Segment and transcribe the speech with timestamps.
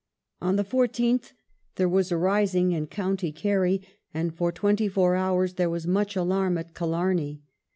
[0.41, 1.33] On the 14th
[1.75, 3.83] there was a rising in County Kerry,
[4.15, 7.43] and for twenty four hours there was much alarm at Killarney.